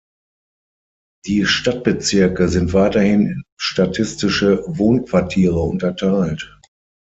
Die 1.27 1.45
Stadtbezirke 1.45 2.49
sind 2.49 2.73
weiterhin 2.73 3.27
in 3.27 3.43
statistische 3.59 4.63
Wohnquartiere 4.65 5.59
unterteilt. 5.59 6.57